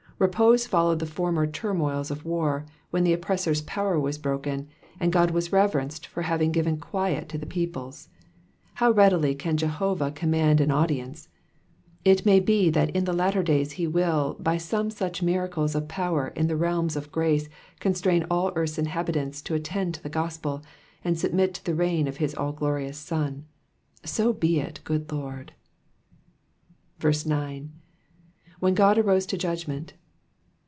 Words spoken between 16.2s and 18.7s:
in the realms of grace, constrain all